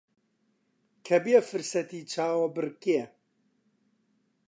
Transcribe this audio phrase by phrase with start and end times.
[1.05, 3.01] کە بێ فرسەتی چاوەبڕکێ